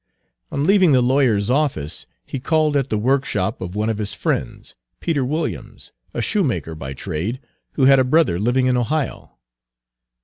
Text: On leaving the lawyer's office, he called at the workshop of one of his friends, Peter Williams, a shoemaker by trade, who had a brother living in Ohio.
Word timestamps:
On 0.51 0.65
leaving 0.65 0.93
the 0.93 1.01
lawyer's 1.03 1.51
office, 1.51 2.07
he 2.25 2.39
called 2.39 2.75
at 2.75 2.89
the 2.89 2.97
workshop 2.97 3.61
of 3.61 3.75
one 3.75 3.87
of 3.87 3.99
his 3.99 4.15
friends, 4.15 4.73
Peter 4.99 5.23
Williams, 5.23 5.91
a 6.11 6.23
shoemaker 6.23 6.73
by 6.73 6.93
trade, 6.95 7.39
who 7.73 7.83
had 7.85 7.99
a 7.99 8.03
brother 8.03 8.39
living 8.39 8.65
in 8.65 8.75
Ohio. 8.75 9.37